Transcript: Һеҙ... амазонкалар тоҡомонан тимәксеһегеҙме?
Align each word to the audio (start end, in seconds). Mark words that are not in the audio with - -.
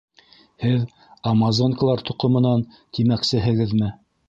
Һеҙ... 0.63 0.85
амазонкалар 1.33 2.03
тоҡомонан 2.09 2.67
тимәксеһегеҙме? 2.99 3.95